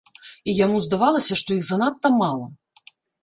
І 0.51 0.55
яму 0.59 0.77
здавалася, 0.85 1.37
што 1.43 1.49
іх 1.57 1.63
занадта 1.69 2.13
мала. 2.21 2.47